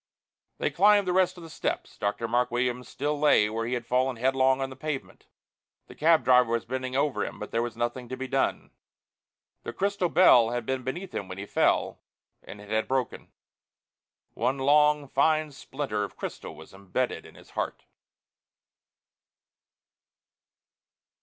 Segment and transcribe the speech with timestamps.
[0.57, 1.95] They climbed the rest of the steps.
[1.95, 2.27] Dr.
[2.27, 5.27] Mark Williams still lay where he had fallen headlong on the pavement.
[5.85, 8.71] The cab driver was bending over him, but there was nothing to be done.
[9.61, 11.99] The crystal bell had been beneath him when he fell,
[12.41, 13.31] and it had broken.
[14.33, 17.85] One long, fine splinter of crystal was embedded in his heart.